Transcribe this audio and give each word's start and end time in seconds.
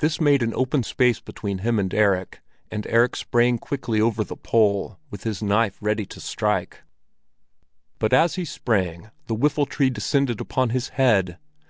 This 0.00 0.20
made 0.20 0.42
an 0.42 0.52
open 0.54 0.82
space 0.82 1.18
between 1.18 1.60
him 1.60 1.78
and 1.78 1.94
Erik, 1.94 2.42
and 2.70 2.86
Erik 2.88 3.16
sprang 3.16 3.56
quickly 3.56 4.02
over 4.02 4.22
the 4.22 4.36
pole, 4.36 4.98
with 5.10 5.24
his 5.24 5.42
knife 5.42 5.78
ready 5.80 6.04
to 6.04 6.20
strike; 6.20 6.82
but 7.98 8.12
as 8.12 8.34
he 8.34 8.44
sprang, 8.44 9.10
the 9.28 9.34
whiffletree 9.34 9.88
descended 9.88 10.42
upon 10.42 10.68
his 10.76 10.90
head. 11.00 11.38